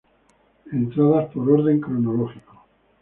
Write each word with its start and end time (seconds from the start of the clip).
Entradas 0.71 1.29
por 1.31 1.47
orden 1.51 1.79
cronológico. 1.79 2.63